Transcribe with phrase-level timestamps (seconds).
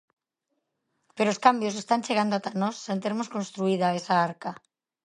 [1.15, 4.51] _Pero os cambios están chegando ata nós sen termos construída esa arca.